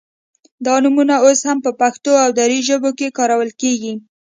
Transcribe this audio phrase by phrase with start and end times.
[0.65, 3.93] دا نومونه اوس هم په پښتو او دري ژبو کې کارول کیږي